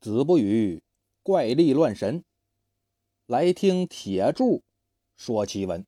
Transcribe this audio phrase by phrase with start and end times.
[0.00, 0.82] 子不语
[1.22, 2.24] 怪力乱神，
[3.26, 4.62] 来听铁柱
[5.14, 5.86] 说奇闻。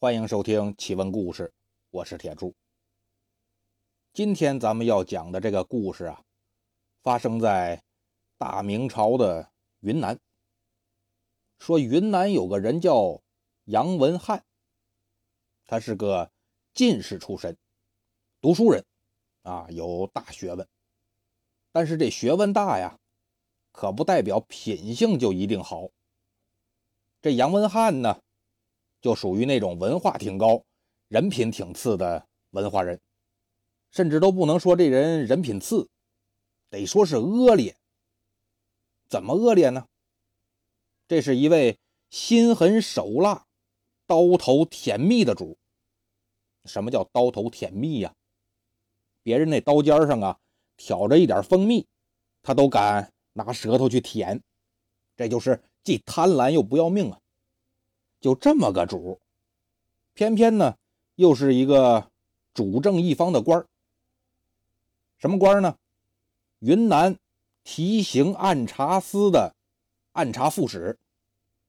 [0.00, 1.52] 欢迎收听奇闻故事，
[1.90, 2.54] 我是铁柱。
[4.14, 6.24] 今天咱们要讲的这个故事啊，
[7.02, 7.84] 发生在
[8.38, 10.18] 大明朝的云南。
[11.58, 13.22] 说云南有个人叫
[13.64, 14.42] 杨文翰，
[15.66, 16.32] 他是个
[16.72, 17.54] 进士出身，
[18.40, 18.82] 读书人
[19.42, 20.66] 啊，有大学问。
[21.74, 23.00] 但是这学问大呀，
[23.72, 25.88] 可不代表品性就一定好。
[27.20, 28.20] 这杨文翰呢，
[29.00, 30.64] 就属于那种文化挺高、
[31.08, 33.00] 人品挺次的文化人，
[33.90, 35.88] 甚至都不能说这人人品次，
[36.70, 37.76] 得说是恶劣。
[39.08, 39.88] 怎么恶劣呢？
[41.08, 41.76] 这是一位
[42.08, 43.46] 心狠手辣、
[44.06, 45.58] 刀头舔蜜的主。
[46.66, 48.14] 什么叫刀头舔蜜呀？
[49.24, 50.38] 别人那刀尖上啊。
[50.84, 51.86] 挑着一点蜂蜜，
[52.42, 54.42] 他都敢拿舌头去舔，
[55.16, 57.18] 这就是既贪婪又不要命啊！
[58.20, 59.18] 就这么个主，
[60.12, 60.76] 偏偏呢
[61.14, 62.10] 又是一个
[62.52, 63.66] 主政一方的官。
[65.16, 65.78] 什么官呢？
[66.58, 67.16] 云南
[67.62, 69.54] 提刑按察司的
[70.12, 70.98] 按察副使，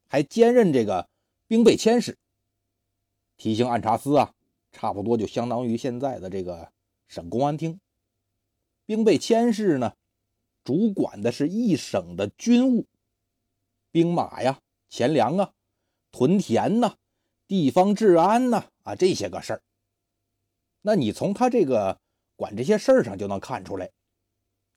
[0.09, 1.07] 还兼任这个
[1.47, 2.17] 兵备佥事。
[3.37, 4.33] 提刑按察司啊，
[4.73, 6.69] 差不多就相当于现在的这个
[7.07, 7.79] 省公安厅。
[8.85, 9.93] 兵备佥事呢，
[10.63, 12.85] 主管的是一省的军务，
[13.91, 15.51] 兵马呀、钱粮啊、
[16.11, 16.95] 屯田呐、
[17.47, 19.61] 地方治安呐啊这些个事儿。
[20.81, 21.99] 那你从他这个
[22.35, 23.89] 管这些事儿上就能看出来，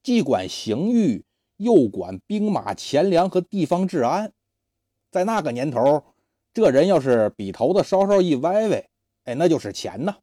[0.03, 1.25] 既管刑狱，
[1.57, 4.33] 又管兵马、钱粮和地方治安。
[5.11, 6.03] 在那个年头，
[6.55, 8.89] 这人要是笔头子稍稍一歪歪，
[9.25, 10.19] 哎，那就是钱呐。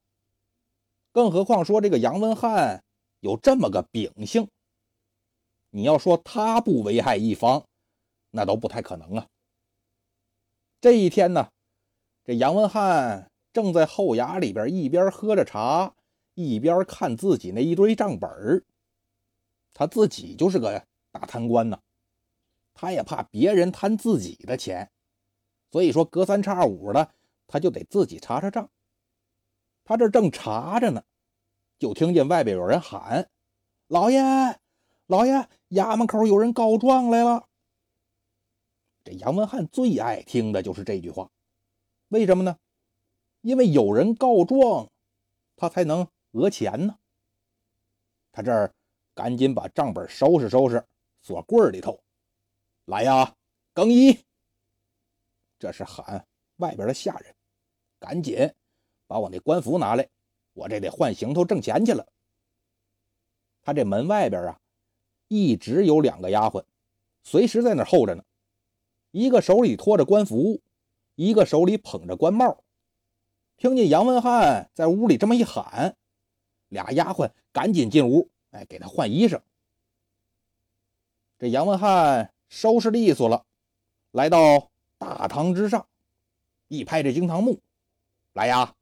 [1.11, 2.83] 更何况说这个杨文翰。
[3.26, 4.48] 有这么个秉性，
[5.72, 7.66] 你要说他不危害一方，
[8.30, 9.28] 那都不太可能啊。
[10.80, 11.50] 这一天呢，
[12.23, 15.96] 这杨文翰正在后衙里边一边喝着茶，
[16.36, 18.63] 一边看自己那一堆账本
[19.74, 21.81] 他自己就是个大贪官呢，
[22.75, 24.92] 他也怕别人贪自己的钱，
[25.72, 27.12] 所以说隔三差五的
[27.47, 28.69] 他就得自己查查账。
[29.84, 31.03] 他这正查着呢。
[31.78, 33.30] 就听见外边有人喊
[33.88, 34.22] ：“老爷，
[35.08, 37.47] 老爷，衙门口有人告状来了。”
[39.03, 41.30] 这杨文翰最爱听的就是这句话，
[42.08, 42.58] 为什么呢？
[43.41, 44.90] 因为有人告状，
[45.56, 46.97] 他才能讹钱呢。
[48.31, 48.74] 他这儿
[49.13, 50.84] 赶紧把账本收拾收拾，
[51.22, 52.02] 锁柜里头。
[52.86, 53.36] 来呀，
[53.74, 54.18] 更衣！
[55.59, 56.25] 这是喊
[56.57, 57.36] 外边的下人，
[58.00, 58.52] 赶紧
[59.07, 60.09] 把我那官服拿来。
[60.56, 62.08] 我这得换行头挣钱去了。
[63.62, 64.60] 他这门外边啊，
[65.28, 66.64] 一直有两个丫鬟，
[67.24, 68.24] 随时在那候着呢。
[69.12, 70.62] 一个手里托着官服，
[71.16, 72.64] 一个手里捧着官帽。
[73.58, 75.96] 听见杨文翰在屋里这么一喊，
[76.70, 79.42] 俩丫鬟赶紧进屋，哎，给他换衣裳。
[81.38, 83.46] 这杨文翰收拾利索了，
[84.12, 85.86] 来到大堂之上，
[86.68, 87.60] 一拍这惊堂木，
[88.34, 88.76] 来呀，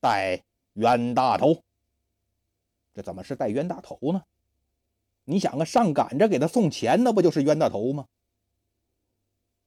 [0.00, 0.42] 带。
[0.74, 1.62] 冤大头，
[2.94, 4.22] 这怎么是带冤大头呢？
[5.24, 8.06] 你想啊，上赶着给他送钱，那不就是冤大头吗？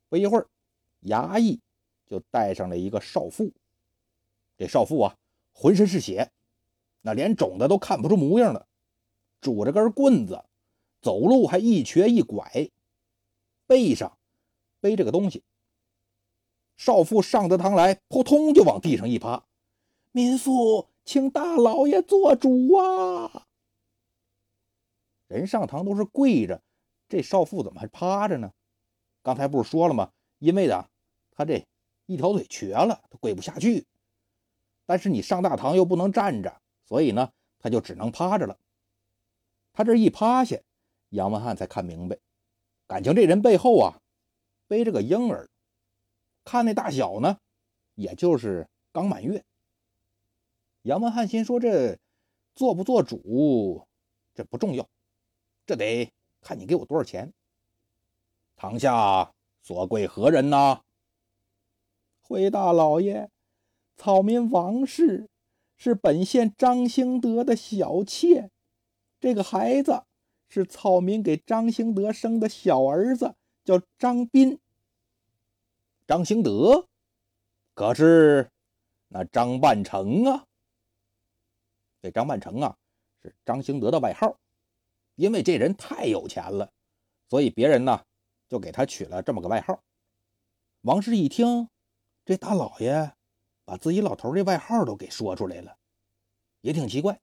[0.09, 0.47] 不一会儿，
[1.03, 1.59] 衙役
[2.05, 3.51] 就带上了一个少妇。
[4.57, 5.15] 这少妇啊，
[5.53, 6.31] 浑身是血，
[7.01, 8.67] 那连肿的都看不出模样了，
[9.41, 10.43] 拄着根棍子，
[11.01, 12.69] 走路还一瘸一拐，
[13.65, 14.17] 背上
[14.79, 15.43] 背着个东西。
[16.75, 19.45] 少妇上得堂来，扑通就往地上一趴，
[20.11, 20.89] 民妇。
[21.05, 23.45] 请大老爷做主啊！
[25.27, 26.61] 人上堂都是跪着，
[27.09, 28.51] 这少妇怎么还趴着呢？
[29.21, 30.11] 刚才不是说了吗？
[30.39, 30.89] 因为啊，
[31.31, 31.65] 他这
[32.05, 33.85] 一条腿瘸了，他跪不下去。
[34.85, 38.57] 但是你上大堂又不能站着，所以呢，他就只能趴着了。
[39.71, 40.59] 他这一趴下，
[41.09, 42.17] 杨文翰才看明白，
[42.85, 43.99] 感情这人背后啊
[44.67, 45.49] 背着个婴儿，
[46.43, 47.37] 看那大小呢，
[47.95, 49.43] 也就是刚满月。
[50.83, 51.97] 杨文翰心说：“这
[52.55, 53.87] 做不做主，
[54.33, 54.87] 这不重要，
[55.65, 57.33] 这得看你给我多少钱。”
[58.57, 60.81] 堂下所贵何人呢？
[62.19, 63.29] 回大老爷，
[63.95, 65.29] 草民王氏
[65.77, 68.49] 是本县张兴德的小妾，
[69.21, 70.03] 这个孩子
[70.49, 74.59] 是草民给张兴德生的小儿子，叫张斌。
[76.05, 76.87] 张兴德，
[77.73, 78.51] 可是
[79.07, 80.45] 那张半成啊？
[82.03, 82.75] 这张半成啊，
[83.21, 84.37] 是张兴德的外号，
[85.15, 86.69] 因为这人太有钱了，
[87.29, 88.03] 所以别人呢
[88.49, 89.81] 就给他取了这么个外号。
[90.81, 91.69] 王氏一听，
[92.25, 93.13] 这大老爷
[93.63, 95.77] 把自己老头这外号都给说出来了，
[96.59, 97.21] 也挺奇怪，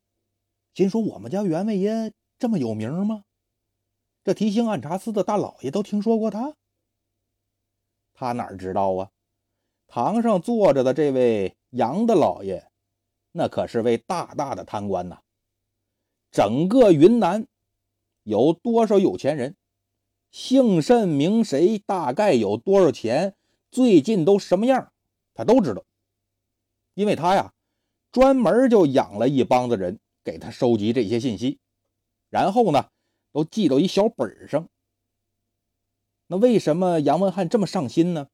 [0.73, 3.25] 心说我们家员外爷这么有名吗？
[4.25, 6.57] 这提刑按察司的大老爷都听说过他？
[8.15, 9.11] 他哪知道啊？
[9.87, 12.70] 堂上坐着的这位杨大老爷，
[13.33, 15.21] 那可是位大大的贪官呐！
[16.31, 17.47] 整个云南
[18.23, 19.57] 有多少有钱人，
[20.31, 23.35] 姓甚名谁，大概有多少钱，
[23.71, 24.93] 最近都什么样，
[25.35, 25.85] 他都知道。
[26.95, 27.53] 因为他呀，
[28.13, 31.59] 专门就养了一帮子人给他收集这些信息，
[32.29, 32.91] 然后呢，
[33.33, 34.69] 都记到一小本上。
[36.27, 38.29] 那为什么杨文翰这么上心呢？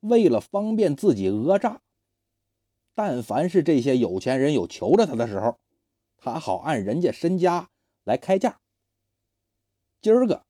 [0.00, 1.80] 为了方便自己讹诈，
[2.94, 5.58] 但凡是这些有钱人有求着他的时候，
[6.16, 7.70] 他好按人家身家
[8.04, 8.60] 来开价。
[10.00, 10.44] 今儿个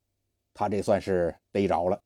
[0.55, 2.03] 他这算是逮着了，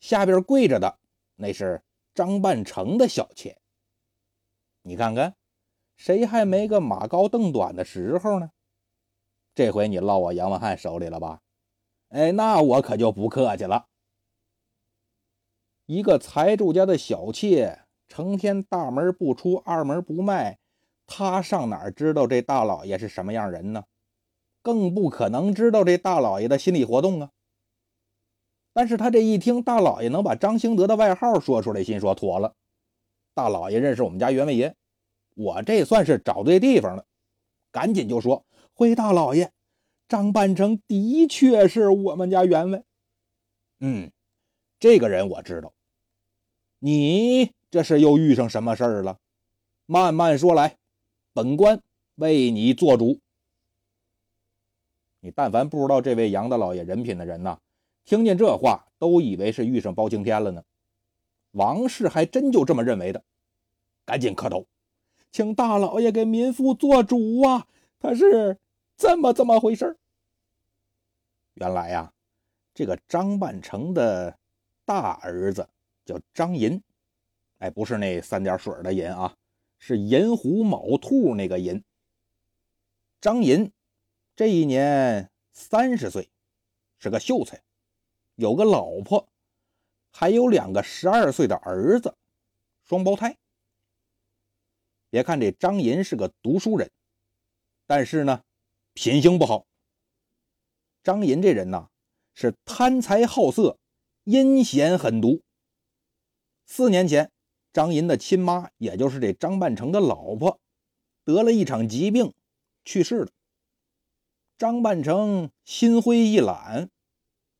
[0.00, 0.98] 下边跪着的
[1.36, 1.82] 那是
[2.14, 3.60] 张半成的小妾。
[4.82, 5.36] 你看看，
[5.96, 8.50] 谁还没个马高凳短的时候呢？
[9.54, 11.42] 这回你落我杨文翰手里了吧？
[12.08, 13.88] 哎，那我可就不客气了。
[15.86, 20.58] 一个财主家的小妾，成天大门不出，二门不迈，
[21.06, 23.84] 他上哪知道这大老爷是什么样人呢？
[24.60, 27.30] 更不可能知道这大老爷的心理活动啊。
[28.72, 32.54] 但是他这一听大老爷能把张兴德的外号说出来，心说妥了，
[33.32, 34.74] 大老爷认识我们家员外爷，
[35.36, 37.06] 我这算是找对地方了，
[37.72, 39.50] 赶紧就说：“回大老爷。”
[40.08, 42.82] 张半成的确是我们家员外，
[43.78, 44.10] 嗯，
[44.80, 45.72] 这个人我知道。
[46.80, 49.18] 你这是又遇上什么事儿了？
[49.86, 50.76] 慢慢说来，
[51.32, 51.80] 本官
[52.16, 53.20] 为你做主。
[55.20, 57.58] 你但凡不知道这位杨大老爷人品的人呐，
[58.04, 60.62] 听见这话都以为是遇上包青天了呢。
[61.52, 63.22] 王氏还真就这么认为的，
[64.04, 64.66] 赶紧磕头，
[65.30, 67.66] 请大老爷给民妇做主啊！
[67.98, 68.58] 他是。
[68.96, 69.96] 这么这么回事
[71.54, 72.12] 原来呀，
[72.74, 74.38] 这个张半成的
[74.84, 75.66] 大儿子
[76.04, 76.82] 叫张银，
[77.60, 79.36] 哎，不是那三点水的银啊，
[79.78, 81.82] 是寅虎卯兔那个寅。
[83.20, 83.70] 张银
[84.34, 86.30] 这一年三十岁，
[86.98, 87.62] 是个秀才，
[88.34, 89.28] 有个老婆，
[90.10, 92.16] 还有两个十二岁的儿子，
[92.84, 93.36] 双胞胎。
[95.10, 96.90] 别看这张银是个读书人，
[97.86, 98.42] 但是呢。
[98.92, 99.66] 品行不好。
[101.04, 101.88] 张银这人呐，
[102.34, 103.78] 是贪财好色，
[104.24, 105.40] 阴险狠毒。
[106.66, 107.30] 四年前，
[107.72, 110.58] 张银的亲妈，也就是这张半成的老婆，
[111.24, 112.32] 得了一场疾病，
[112.84, 113.30] 去世了。
[114.58, 116.90] 张半成心灰意懒，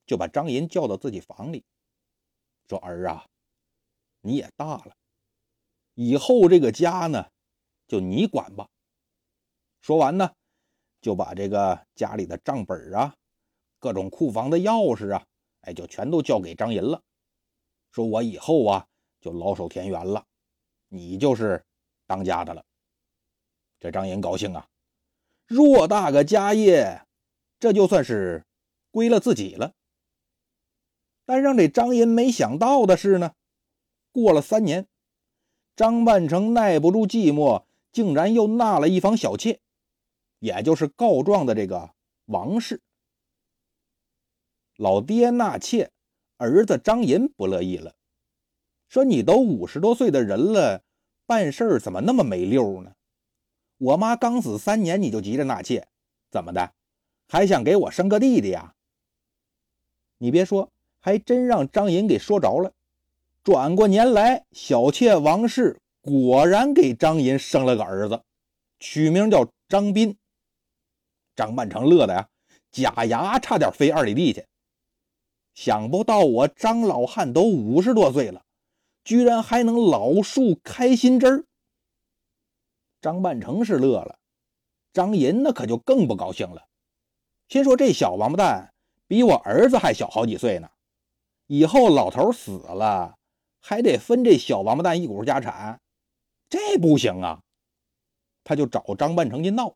[0.06, 1.64] 就把张银叫到自己房里，
[2.68, 3.26] 说：“儿啊，
[4.20, 4.94] 你也大了，
[5.94, 7.30] 以后这个家呢，
[7.86, 8.68] 就你管吧。”
[9.80, 10.32] 说完呢。
[11.02, 13.16] 就把这个家里的账本啊，
[13.78, 15.24] 各种库房的钥匙啊，
[15.62, 17.02] 哎，就全都交给张银了。
[17.90, 18.86] 说我以后啊，
[19.20, 20.26] 就老守田园了，
[20.88, 21.64] 你就是
[22.06, 22.64] 当家的了。
[23.78, 24.68] 这张银高兴啊，
[25.48, 27.06] 偌大个家业，
[27.58, 28.44] 这就算是
[28.90, 29.74] 归了自己了。
[31.24, 33.34] 但让这张银没想到的是呢，
[34.10, 34.88] 过了三年，
[35.76, 39.60] 张半成耐不住寂寞，竟然又纳了一房小妾。
[40.40, 42.80] 也就是告状的这个王氏，
[44.76, 45.92] 老爹纳妾，
[46.38, 47.94] 儿子张银不乐意了，
[48.90, 50.82] 说：“你都五十多岁的人了，
[51.24, 52.92] 办事怎么那么没溜呢？
[53.78, 55.86] 我妈刚死三年，你就急着纳妾，
[56.28, 56.72] 怎么的？
[57.28, 58.74] 还想给我生个弟弟呀？”
[60.18, 60.68] 你别说，
[60.98, 62.72] 还真让张银给说着了。
[63.44, 68.20] 转过年来，小妾王氏果然给张银生了个儿子，
[68.80, 70.18] 取名叫张斌。
[71.36, 72.28] 张半成乐的呀，
[72.72, 74.44] 假牙差点飞二里地去。
[75.54, 78.42] 想不到我张老汉都五十多岁了，
[79.10, 81.44] 居然还能老树开心枝儿。
[83.00, 84.20] 张半成是乐了，
[84.92, 86.68] 张银那可就更不高兴了，
[87.48, 88.72] 心说这小王八蛋
[89.08, 90.70] 比我儿子还小好几岁呢，
[91.48, 93.18] 以后老头死了
[93.60, 95.80] 还得分这小王八蛋一股家产，
[96.48, 97.42] 这不行啊！
[98.44, 99.74] 他就找张半成去闹，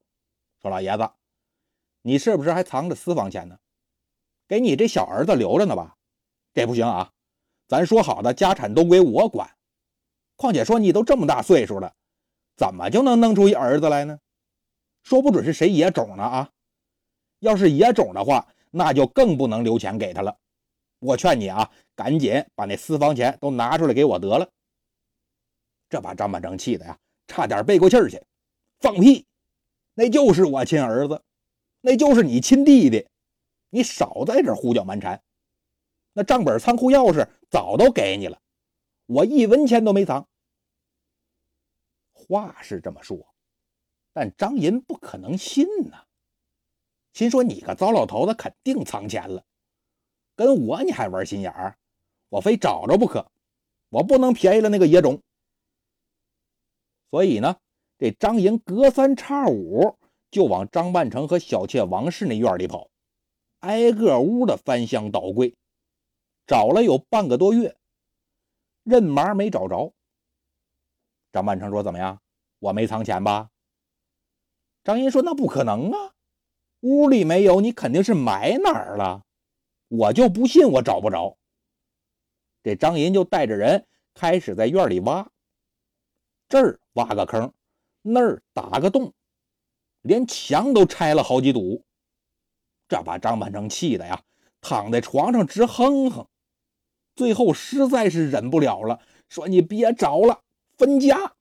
[0.62, 1.11] 说老爷子。
[2.03, 3.59] 你是不是还藏着私房钱呢？
[4.47, 5.97] 给你这小儿子留着呢吧？
[6.53, 7.11] 这不行啊！
[7.66, 9.50] 咱说好的家产都归我管。
[10.37, 11.92] 况且说你都这么大岁数了，
[12.56, 14.18] 怎么就能弄出一儿子来呢？
[15.02, 16.50] 说不准是谁野种呢啊！
[17.40, 20.37] 要是野种的话，那就更不能留钱给他了。
[20.99, 24.49] 我劝你啊，赶紧把那私房钱都拿出来给我得了。
[25.90, 28.21] 这把张半成气的呀，差点背过气去。
[28.80, 29.25] 放屁！
[29.94, 31.23] 那就是我亲儿子，
[31.80, 33.06] 那就是你亲弟弟，
[33.71, 35.23] 你少在这胡搅蛮缠。
[36.14, 38.40] 那账本、仓库钥匙早都给你了，
[39.04, 40.26] 我一文钱都没藏。
[42.12, 43.35] 话是这么说，
[44.12, 46.04] 但张银不可能信呐。
[47.12, 49.44] 心说你个糟老头子，肯定藏钱了，
[50.35, 51.76] 跟我你还玩心眼儿？
[52.30, 53.30] 我非找着不可，
[53.90, 55.21] 我不能便宜了那个野种。
[57.11, 57.56] 所以呢。
[57.97, 59.97] 这张银隔三差五
[60.28, 62.90] 就往张半成和小妾王氏那院里跑，
[63.61, 65.54] 挨个屋的翻箱倒柜，
[66.47, 67.77] 找了有半个多月，
[68.83, 69.93] 任麻没找着。
[71.33, 72.21] 张半成说：“怎么样？
[72.59, 73.51] 我没藏钱吧？”
[74.85, 76.13] 张银说：“那不可能啊，
[76.81, 79.25] 屋里没有，你肯定是埋哪儿了。
[79.89, 81.37] 我就不信我找不着。”
[82.63, 85.29] 这张银就带着人开始在院里挖，
[86.49, 87.53] 这儿挖个坑。
[88.03, 89.13] 那儿打个洞，
[90.03, 91.83] 连墙都拆了好几堵，
[92.87, 94.23] 这把张半成气的呀，
[94.61, 96.27] 躺在床上直哼哼。
[97.14, 100.40] 最后实在是忍不了了，说：“你别找了，
[100.76, 101.35] 分家。”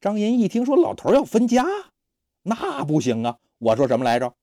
[0.00, 1.64] 张银一听说老头要分家，
[2.42, 3.38] 那不行啊！
[3.58, 4.34] 我说什么来着？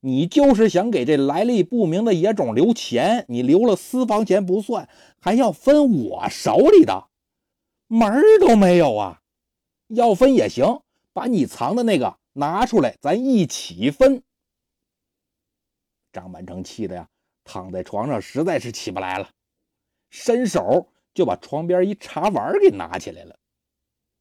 [0.00, 4.88] 你就是想给这来历不明的野种留钱，你留了私房钱不算，
[5.20, 7.08] 还要分我手里的，
[7.88, 9.20] 门儿都没有啊！
[9.88, 10.82] 要分也行，
[11.12, 14.22] 把你藏的那个拿出来，咱一起分。
[16.12, 17.08] 张满成气的呀，
[17.48, 19.30] 躺在床上实在是起不来了，
[20.10, 23.34] 伸手就把床边一茶碗给拿起来了。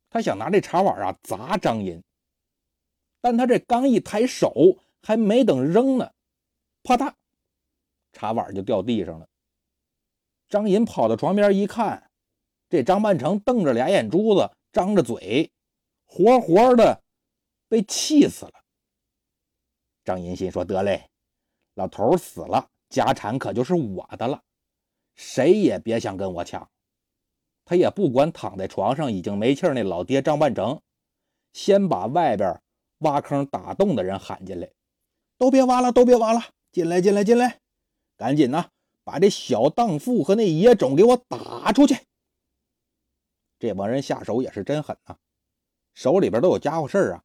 [0.09, 2.01] 他想拿这茶碗啊砸张银，
[3.19, 6.09] 但他这刚一抬手，还没等扔呢，
[6.83, 7.13] 啪嗒，
[8.13, 9.27] 茶碗就掉地上了。
[10.47, 12.09] 张银跑到床边一看，
[12.69, 15.51] 这张半成瞪着俩眼珠子，张着嘴。
[16.05, 17.03] 活活的
[17.67, 18.53] 被气死了。
[20.05, 21.09] 张银心说：“得嘞，
[21.73, 24.41] 老头死了，家产可就是我的了，
[25.15, 26.69] 谁也别想跟我抢。”
[27.65, 30.79] 他也不管躺在床上已经没气儿那老爹张半成，
[31.51, 32.61] 先把外边
[32.99, 34.71] 挖坑打洞的人喊进来
[35.37, 36.41] ：“都别挖了，都别挖了，
[36.71, 37.59] 进来，进来，进来！
[38.15, 38.69] 赶紧呐，
[39.03, 41.97] 把这小荡妇和那野种给我打出去！”
[43.59, 45.17] 这帮人下手也是真狠啊！
[45.93, 47.23] 手里边都有家伙事儿啊，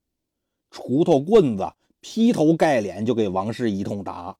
[0.70, 4.36] 锄头、棍子，劈头盖脸就给王氏一通打。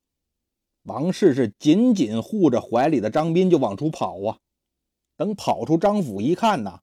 [0.83, 4.39] 王氏是紧紧护着怀里的张斌就往出跑啊。
[5.17, 6.81] 等跑出张府一看呐，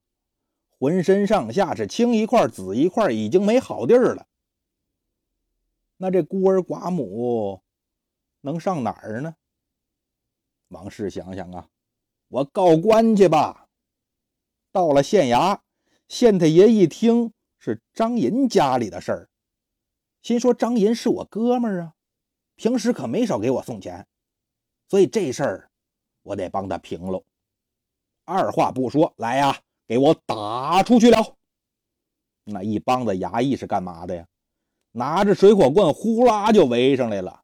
[0.78, 4.26] 浑身上下是青一块紫一块，已经没好地儿了。
[5.96, 7.60] 那这孤儿寡母
[8.40, 9.34] 能上哪儿呢？
[10.68, 11.68] 王氏想想啊，
[12.28, 13.68] 我告官去吧。
[14.72, 15.58] 到了县衙，
[16.08, 17.32] 县太爷一听。
[17.62, 19.28] 是张银家里的事儿，
[20.22, 21.94] 心说张银是我哥们儿啊，
[22.60, 24.06] 平时可没少给我送钱，
[24.86, 25.70] 所以这事儿
[26.22, 27.24] 我得帮他平喽。
[28.26, 31.38] 二话不说，来呀，给我打出去了。
[32.44, 34.26] 那一帮子衙役是干嘛的呀？
[34.92, 37.40] 拿着水火棍，呼啦就围上来了。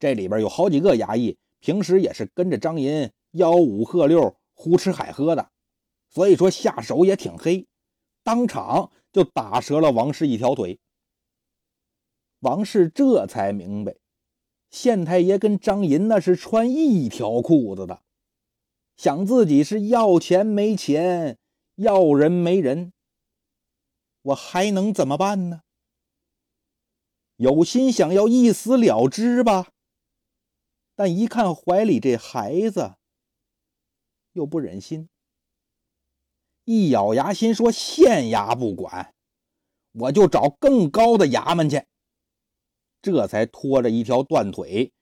[0.00, 5.48] 这里边有好几个衙役，平时也是跟着张银吆五喝六、胡吃海喝的，
[6.08, 7.64] 所以说下手也挺黑。
[8.24, 10.80] 当场就打折了王氏一条腿。
[12.42, 13.94] 王氏这才明白，
[14.68, 18.02] 县太爷跟张银那是穿一条裤子的，
[18.96, 21.38] 想自己是要钱没钱，
[21.76, 22.92] 要人没人，
[24.22, 25.62] 我还能怎么办呢？
[27.36, 29.68] 有心想要一死了之吧，
[30.96, 32.96] 但一看怀里这孩子，
[34.32, 35.08] 又不忍心。
[36.64, 39.14] 一咬牙，心说：“县衙不管，
[39.92, 41.84] 我就找更高的衙门去。”
[43.02, 44.92] 这才拖着一条断腿，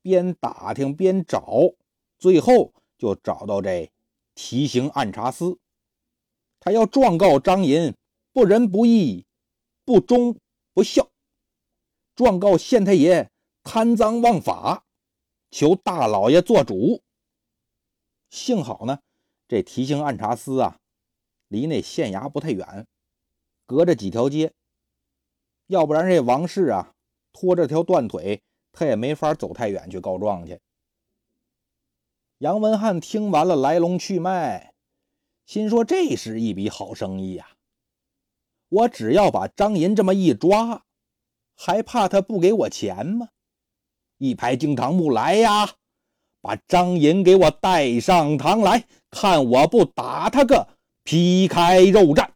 [0.00, 1.74] 边打听边找，
[2.18, 3.92] 最后就找到这
[4.34, 5.58] 提刑按察司。
[6.58, 7.94] 他要状告张银
[8.32, 9.26] 不仁不义、
[9.84, 10.36] 不忠
[10.72, 11.08] 不孝，
[12.16, 13.30] 状告县太爷
[13.62, 14.84] 贪赃枉法，
[15.50, 17.02] 求大老爷做主。
[18.30, 19.00] 幸好呢，
[19.46, 20.78] 这提刑按察司啊。
[21.48, 22.86] 离那县衙不太远，
[23.66, 24.52] 隔着几条街。
[25.66, 26.94] 要不然这王氏啊，
[27.32, 30.60] 拖着条断腿，他也没法走太远去告状去。
[32.38, 34.72] 杨文翰听完了来龙去脉，
[35.46, 37.50] 心说这是一笔好生意呀！
[38.68, 40.84] 我只要把张银这么一抓，
[41.56, 43.28] 还怕他不给我钱吗？
[44.18, 45.74] 一排惊堂木，来呀！
[46.40, 50.68] 把张银给我带上堂来，看我不打他个
[51.04, 52.30] 皮开肉绽！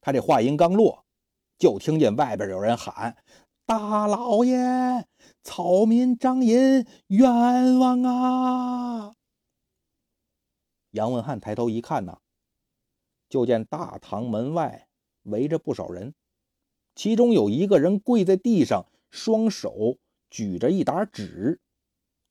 [0.00, 1.04] 他这话音刚落，
[1.60, 3.18] 就听见外边有人喊
[3.66, 5.04] ：“大老爷，
[5.42, 9.14] 草民张银冤枉啊！”
[10.92, 12.18] 杨文汉抬头一看呐，
[13.28, 14.88] 就见大堂门外
[15.24, 16.14] 围着不少人，
[16.94, 19.98] 其中有一个人跪在地上，双手。
[20.30, 21.60] 举着一沓纸，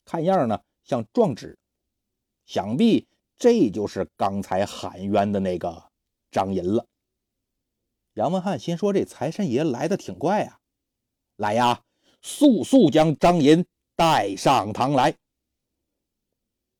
[0.05, 1.59] 看样呢像状纸，
[2.45, 5.91] 想必这就是刚才喊冤的那个
[6.31, 6.87] 张银了。
[8.19, 10.59] 杨文汉心说：“这财神爷来的挺快啊，
[11.37, 11.83] 来呀，
[12.21, 15.15] 速速将张银带上堂来。”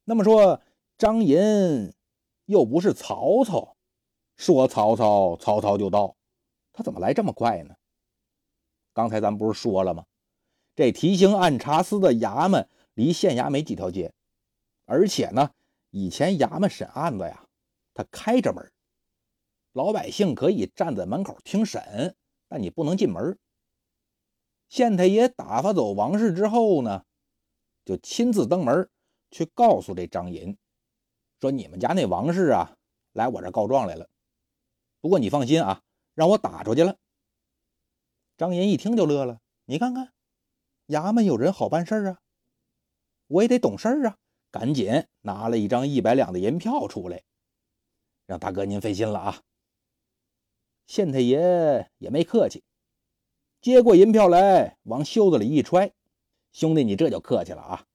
[0.03, 0.61] 那么说，
[0.97, 1.93] 张银
[2.43, 3.77] 又不是曹操，
[4.35, 6.13] 说曹操，曹操就到，
[6.73, 7.73] 他怎么来这么快呢？
[8.91, 10.03] 刚才咱不是说了吗？
[10.75, 14.11] 这提刑按察司的衙门离县衙没几条街，
[14.83, 15.49] 而且呢，
[15.91, 17.45] 以前衙门审案子呀，
[17.93, 18.69] 他开着门，
[19.73, 22.15] 老百姓可以站在门口听审，
[22.47, 23.37] 但你不能进门。
[24.67, 27.05] 县太爷打发走王氏之后呢，
[27.85, 28.89] 就亲自登门
[29.31, 30.57] 去告诉这张银，
[31.39, 32.75] 说你们家那王氏啊，
[33.13, 34.09] 来我这告状来了。
[35.01, 35.81] 不过你放心啊，
[36.13, 36.97] 让我打出去了。
[38.37, 40.13] 张银一听就乐了，你看看。
[40.87, 42.19] 衙门有人好办事啊，
[43.27, 44.17] 我也得懂事啊！
[44.49, 47.21] 赶紧拿了一张一百两的银票出来，
[48.25, 49.41] 让大哥您费心了啊！
[50.89, 52.63] 县太爷也没客气，
[53.61, 55.93] 接过银票来，往袖子里一揣
[56.51, 57.85] ：“兄弟，你这就客气了啊！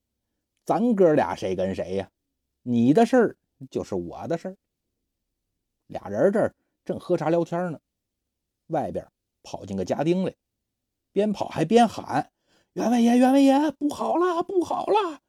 [0.65, 2.09] 咱哥俩谁跟谁呀？
[2.63, 3.37] 你的事儿
[3.69, 4.57] 就是我的事儿。”
[5.89, 7.81] 俩人这儿正喝茶聊天呢，
[8.69, 9.05] 外边
[9.43, 10.33] 跑进个家丁来，
[11.11, 12.31] 边跑还边喊。
[12.75, 15.21] 员外爷，员外爷，不好了，不好了！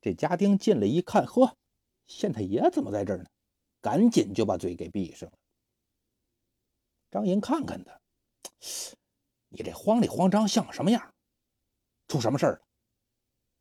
[0.00, 1.56] 这家丁进来一看，呵，
[2.06, 3.26] 县太爷怎么在这儿呢？
[3.80, 5.36] 赶紧就把嘴给闭上了。
[7.16, 7.98] 张银看看他，
[9.48, 11.14] 你这慌里慌张像什么样？
[12.08, 12.62] 出什么事儿了？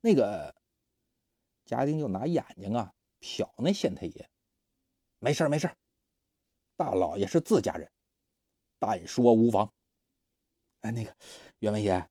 [0.01, 0.53] 那个
[1.63, 4.29] 家丁就拿眼睛啊瞟那县太爷，
[5.19, 5.73] 没事没事
[6.75, 7.89] 大老爷是自家人，
[8.77, 9.73] 但说无妨。
[10.81, 11.15] 哎，那个
[11.59, 12.09] 袁文爷。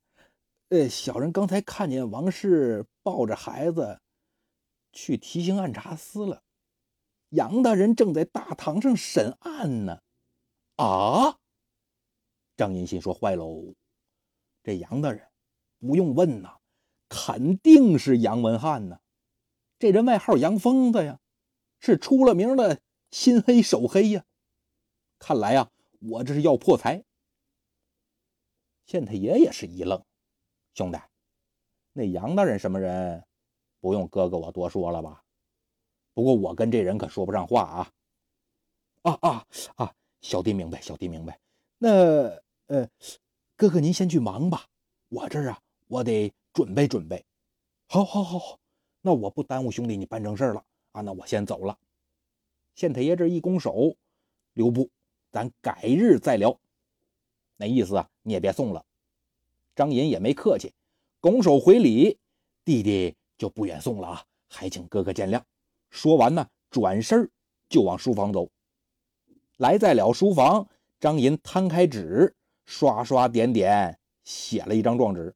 [0.70, 4.00] 呃，小人刚才看见王氏抱着孩子
[4.94, 6.42] 去提刑按察司了，
[7.28, 10.00] 杨大人正在大堂上审案呢。
[10.76, 11.38] 啊！
[12.56, 13.74] 张银心说：“坏喽，
[14.62, 15.28] 这杨大人
[15.80, 16.58] 不用问呐，
[17.08, 19.00] 肯定是杨文翰呐。
[19.78, 21.20] 这人外号杨疯子呀，
[21.80, 24.24] 是出了名的心黑手黑呀。
[25.18, 27.04] 看来呀，我这是要破财。”
[28.86, 30.04] 县太爷也是一愣。
[30.74, 30.98] 兄弟，
[31.92, 33.24] 那杨大人什么人？
[33.80, 35.22] 不用哥哥我多说了吧？
[36.14, 37.92] 不过我跟这人可说不上话啊！
[39.02, 39.94] 啊啊啊！
[40.24, 41.38] 小弟明白，小弟明白。
[41.76, 41.90] 那
[42.68, 42.88] 呃，
[43.56, 44.66] 哥哥您先去忙吧，
[45.10, 47.22] 我这儿啊，我得准备准备。
[47.88, 48.58] 好，好，好，好。
[49.02, 51.02] 那我不耽误兄弟你办正事了啊！
[51.02, 51.78] 那我先走了。
[52.74, 53.94] 县太爷这一拱手，
[54.54, 54.88] 留步，
[55.30, 56.58] 咱改日再聊。
[57.58, 58.82] 那意思啊，你也别送了。
[59.76, 60.72] 张银也没客气，
[61.20, 62.18] 拱手回礼
[62.64, 65.42] ：“弟弟就不远送了啊，还请哥哥见谅。”
[65.92, 67.30] 说完呢，转身
[67.68, 68.48] 就往书房走。
[69.56, 70.66] 来在了书房，
[70.98, 75.34] 张银摊开纸，刷刷点点写了一张状纸，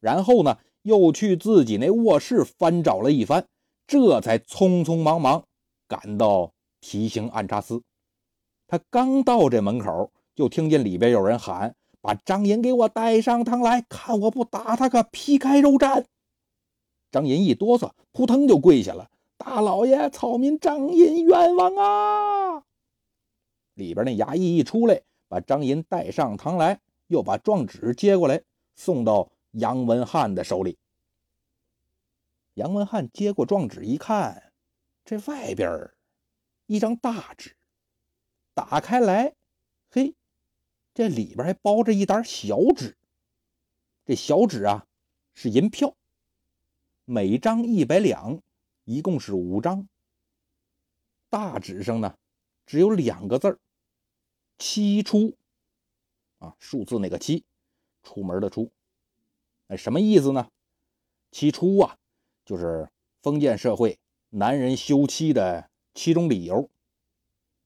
[0.00, 3.46] 然后呢，又去自己那卧室翻找了一番，
[3.86, 5.44] 这才匆匆忙忙
[5.86, 7.82] 赶到提刑按察司。
[8.66, 11.74] 他刚到这门口，就听见里边有人喊。
[12.00, 16.04] 把张银给我带上堂来，看我不打他个皮开肉绽！
[17.12, 19.08] 张银一哆嗦，扑腾就跪下了。
[19.38, 22.64] 大老爷，草民张银冤枉啊！
[23.82, 28.40] 里边那衙役一出来，把张银带上堂来，又把状纸接过来，
[28.76, 30.78] 送到杨文翰的手里。
[32.54, 34.52] 杨文翰接过状纸一看，
[35.04, 35.90] 这外边
[36.66, 37.56] 一张大纸，
[38.54, 39.34] 打开来，
[39.90, 40.14] 嘿。
[40.94, 42.98] 这里边还包着一沓小纸，
[44.04, 44.86] 这小纸啊
[45.32, 45.96] 是银票，
[47.06, 48.38] 每张一百两，
[48.84, 49.88] 一共是五张。
[51.30, 52.14] 大纸上呢
[52.66, 53.58] 只有两个字儿
[54.62, 55.36] “七出”，
[56.38, 57.44] 啊，数字那个七，
[58.04, 58.70] 出门的出。
[59.66, 60.48] 哎，什么意思呢？
[61.32, 61.98] 七出啊，
[62.44, 62.88] 就是
[63.22, 63.98] 封建社会
[64.30, 66.70] 男人休妻的七种理由，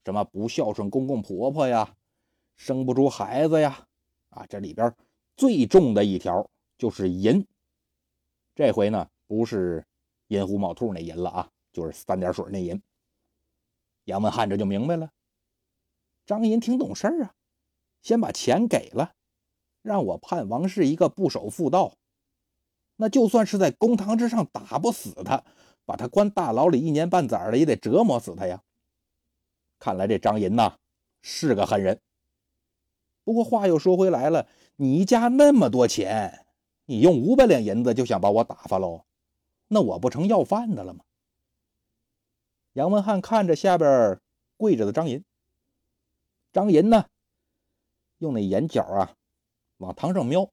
[0.05, 1.95] 什么不孝顺公公婆婆呀。
[2.55, 3.87] 生不出孩子呀，
[4.29, 4.91] 啊，这里边
[5.35, 7.45] 最重的一条就是淫
[8.55, 9.85] 这回呢，不是
[10.29, 12.81] 银狐卯兔那银了啊，就是三点水那银。
[14.05, 15.11] 杨文翰这就明白了，
[16.27, 17.33] 张银挺懂事儿啊，
[18.03, 19.13] 先把钱给了，
[19.81, 21.95] 让我判王氏一个不守妇道，
[22.97, 25.45] 那就算是在公堂之上打不死他，
[25.85, 28.61] 把他关大牢里一年半载的，也得折磨死他呀。
[29.79, 30.77] 看来这张银呐
[31.21, 32.01] 是个狠人。
[33.23, 36.45] 不过话又说回来了，你家那么多钱。
[36.89, 39.05] 你用五百两银子就想把我打发喽？
[39.67, 41.03] 那我不成要饭的了吗？
[42.73, 44.19] 杨文翰看着下边
[44.55, 45.23] 跪着的张银，
[46.57, 47.07] 张银呢，
[48.17, 49.15] 用那眼角啊
[49.77, 50.49] 往堂上瞄，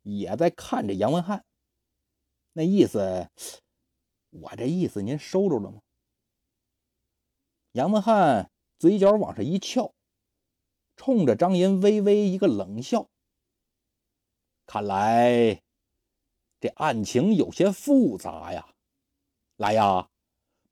[0.00, 1.44] 也在看着杨文翰。
[2.54, 3.28] 那意思，
[4.30, 5.82] 我这意思您收着了吗？
[7.72, 9.92] 杨文翰嘴角往上一翘，
[10.96, 13.10] 冲着张银微微一个冷笑。
[14.64, 15.60] 看来
[16.60, 18.74] 这案情有些复杂呀！
[19.56, 20.08] 来呀，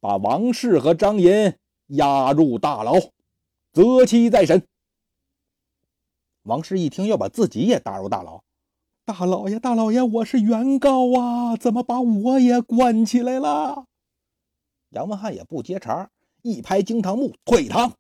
[0.00, 1.55] 把王氏和张银
[1.88, 2.94] 押入大牢，
[3.77, 4.67] 择期再审。
[6.45, 8.43] 王氏一听要把自己也打入大牢，
[9.05, 13.85] 大老爷，大老爷，我是原告啊，怎么把我也关起来了？
[14.93, 16.09] 杨文翰也不接茬，
[16.41, 17.93] 一拍惊堂木，退堂。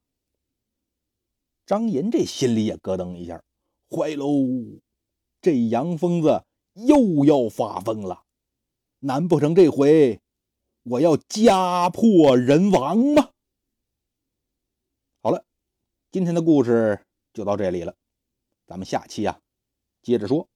[1.66, 3.42] 张银这心里也咯噔一下，
[3.90, 4.24] 坏喽！
[5.42, 8.22] 这杨疯子又要发疯了，
[9.00, 10.18] 难不成这回
[10.84, 13.28] 我要家破人亡吗？
[16.16, 16.98] 今天的故事
[17.34, 17.94] 就到这里了，
[18.66, 19.38] 咱们下期啊
[20.00, 20.48] 接着说。